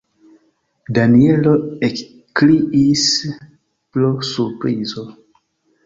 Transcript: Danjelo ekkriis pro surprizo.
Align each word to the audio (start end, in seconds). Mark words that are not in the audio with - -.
Danjelo 0.97 1.53
ekkriis 1.89 3.07
pro 3.93 4.13
surprizo. 4.33 5.11